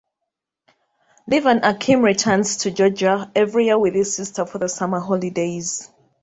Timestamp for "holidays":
4.99-5.91